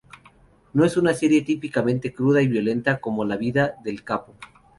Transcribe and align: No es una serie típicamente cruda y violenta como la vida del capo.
No 0.73 0.83
es 0.83 0.97
una 0.97 1.13
serie 1.13 1.43
típicamente 1.43 2.11
cruda 2.11 2.41
y 2.41 2.47
violenta 2.47 2.99
como 2.99 3.23
la 3.23 3.37
vida 3.37 3.75
del 3.83 4.03
capo. 4.03 4.33